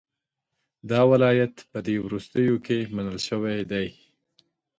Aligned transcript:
دا 0.89 1.01
ولایت 1.11 1.55
په 1.71 1.79
دې 1.85 1.95
وروستیو 2.05 2.55
کې 2.65 2.77
منل 2.95 3.19
شوی 3.27 3.59
دی. 3.71 3.87